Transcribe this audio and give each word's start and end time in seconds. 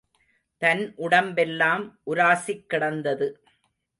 தன் 0.61 0.81
உடம்பெல்லாம் 0.97 1.85
உராசிக் 2.05 2.65
கிடந்தது. 2.67 3.27